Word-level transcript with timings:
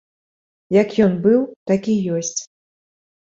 Як 0.81 0.89
ён 1.07 1.13
быў, 1.27 1.41
так 1.71 1.81
і 1.93 1.97
ёсць. 2.21 2.35